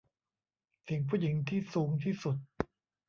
[0.83, 2.35] เสียงผู้หญิงที่สูงที่สุด